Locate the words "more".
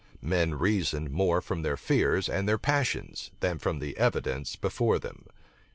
1.11-1.41